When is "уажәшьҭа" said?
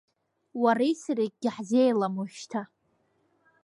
2.19-2.61